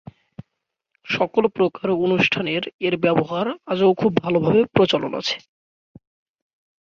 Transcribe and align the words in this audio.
সকল 1.05 1.43
প্রকার 1.55 1.87
অনুষ্ঠানের 2.05 2.63
এর 2.79 2.95
ব্যবহার 2.97 3.45
আজও 3.67 3.89
খুব 3.93 4.11
ভাল 4.17 4.33
ভাবে 4.37 4.61
প্রচলন 4.75 5.11
আছে। 5.13 5.35